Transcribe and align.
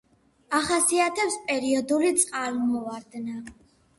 ახასიათებს 0.59 1.35
პერიოდული 1.51 2.09
წყალმოვარდნა. 2.23 3.37